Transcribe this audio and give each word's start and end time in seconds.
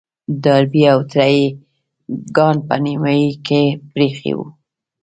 ډاربي 0.43 0.83
او 0.93 0.99
تره 1.11 1.27
يې 1.35 1.45
کان 2.35 2.55
په 2.67 2.75
نيمايي 2.85 3.29
کې 3.45 3.61
پرېيښی 3.91 4.33
و. 4.35 4.39